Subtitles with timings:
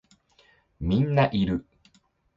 [0.79, 1.67] みんないる